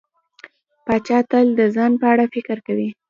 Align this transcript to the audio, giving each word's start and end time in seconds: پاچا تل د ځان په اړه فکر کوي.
پاچا 0.85 1.17
تل 1.29 1.47
د 1.59 1.61
ځان 1.75 1.91
په 2.01 2.05
اړه 2.13 2.25
فکر 2.33 2.57
کوي. 2.67 2.89